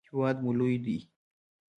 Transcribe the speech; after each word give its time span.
هیواد 0.09 0.35
مو 0.43 0.51
لوی 0.59 0.75
ده. 0.85 0.97